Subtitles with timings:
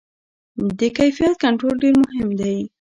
[0.79, 2.57] د کیفیت کنټرول ډېر مهم دی.